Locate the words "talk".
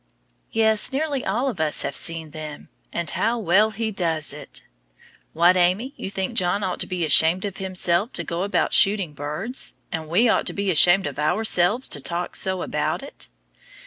12.01-12.35